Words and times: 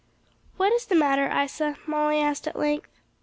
"What 0.57 0.73
is 0.73 0.87
the 0.87 0.95
matter, 0.95 1.29
Isa?" 1.31 1.77
Molly 1.85 2.19
asked 2.19 2.47
at 2.47 2.55
length. 2.57 2.89